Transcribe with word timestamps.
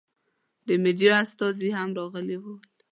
د 0.67 0.69
مېډیا 0.83 1.13
استازي 1.23 1.69
هم 1.77 1.89
راغلي 1.97 2.37
ول. 2.41 2.57